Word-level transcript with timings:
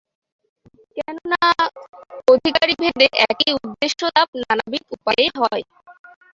কেন 0.97 1.17
না, 1.31 1.43
অধিকারিভেদে 2.27 3.07
একই 3.25 3.51
উদ্দেশ্যলাভ 3.59 4.27
নানবিধ 4.41 4.83
উপায়ে 4.95 5.25
হয়। 5.39 5.63